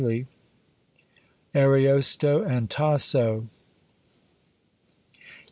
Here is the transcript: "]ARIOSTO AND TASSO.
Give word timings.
"]ARIOSTO 1.53 2.41
AND 2.41 2.71
TASSO. 2.71 3.47